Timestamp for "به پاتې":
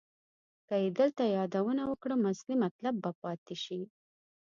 3.03-3.55